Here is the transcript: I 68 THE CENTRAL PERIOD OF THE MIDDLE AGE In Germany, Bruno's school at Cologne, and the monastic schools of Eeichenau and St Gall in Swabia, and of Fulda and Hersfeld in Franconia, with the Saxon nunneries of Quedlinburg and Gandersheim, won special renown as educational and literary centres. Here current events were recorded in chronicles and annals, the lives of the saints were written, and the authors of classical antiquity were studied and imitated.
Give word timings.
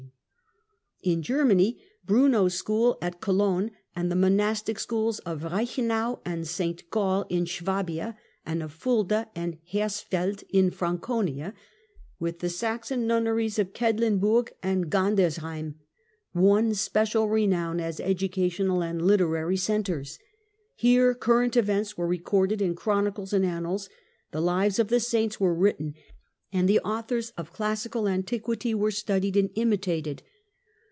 I 1.03 1.07
68 1.07 1.15
THE 1.15 1.23
CENTRAL 1.23 1.37
PERIOD 1.37 1.41
OF 1.41 1.47
THE 1.47 1.55
MIDDLE 1.55 1.65
AGE 1.65 1.77
In 1.81 1.81
Germany, 1.81 1.93
Bruno's 2.05 2.53
school 2.53 2.97
at 3.01 3.21
Cologne, 3.21 3.71
and 3.95 4.11
the 4.11 4.15
monastic 4.15 4.77
schools 4.79 5.17
of 5.19 5.41
Eeichenau 5.41 6.19
and 6.23 6.47
St 6.47 6.89
Gall 6.91 7.25
in 7.27 7.45
Swabia, 7.47 8.15
and 8.45 8.61
of 8.61 8.71
Fulda 8.71 9.27
and 9.33 9.57
Hersfeld 9.73 10.43
in 10.51 10.69
Franconia, 10.69 11.55
with 12.19 12.37
the 12.37 12.49
Saxon 12.49 13.07
nunneries 13.07 13.57
of 13.57 13.73
Quedlinburg 13.73 14.51
and 14.61 14.91
Gandersheim, 14.91 15.73
won 16.35 16.75
special 16.75 17.27
renown 17.27 17.79
as 17.79 17.99
educational 17.99 18.83
and 18.83 19.01
literary 19.01 19.57
centres. 19.57 20.19
Here 20.75 21.15
current 21.15 21.57
events 21.57 21.97
were 21.97 22.05
recorded 22.05 22.61
in 22.61 22.75
chronicles 22.75 23.33
and 23.33 23.43
annals, 23.43 23.89
the 24.29 24.39
lives 24.41 24.77
of 24.77 24.89
the 24.89 24.99
saints 24.99 25.39
were 25.39 25.55
written, 25.55 25.95
and 26.53 26.69
the 26.69 26.79
authors 26.81 27.31
of 27.39 27.51
classical 27.51 28.07
antiquity 28.07 28.75
were 28.75 28.91
studied 28.91 29.35
and 29.35 29.49
imitated. 29.55 30.21